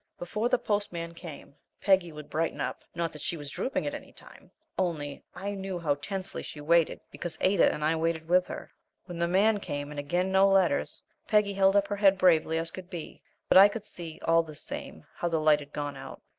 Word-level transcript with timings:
Before 0.17 0.49
the 0.49 0.57
postman 0.57 1.13
came 1.13 1.53
Peggy 1.79 2.11
would 2.11 2.27
brighten 2.27 2.59
up; 2.59 2.83
not 2.95 3.13
that 3.13 3.21
she 3.21 3.37
was 3.37 3.51
drooping 3.51 3.85
at 3.85 3.93
any 3.93 4.11
time, 4.11 4.49
only 4.79 5.23
I 5.35 5.53
knew 5.53 5.77
how 5.77 5.93
tensely 5.93 6.41
she 6.41 6.59
waited, 6.59 6.99
because 7.11 7.37
Ada 7.39 7.71
and 7.71 7.85
I 7.85 7.95
waited 7.95 8.27
with 8.27 8.47
her. 8.47 8.71
When 9.05 9.19
the 9.19 9.27
man 9.27 9.59
came, 9.59 9.91
and 9.91 9.99
again 9.99 10.31
no 10.31 10.47
letters, 10.49 11.03
Peggy 11.27 11.53
held 11.53 11.75
up 11.75 11.87
her 11.87 11.97
head 11.97 12.17
bravely 12.17 12.57
as 12.57 12.71
could 12.71 12.89
be, 12.89 13.21
but 13.47 13.59
I 13.59 13.67
could 13.67 13.85
see, 13.85 14.19
all 14.25 14.41
the 14.41 14.55
same, 14.55 15.05
how 15.17 15.27
the 15.27 15.39
light 15.39 15.59
had 15.59 15.71
gone 15.71 15.95
out. 15.95 16.19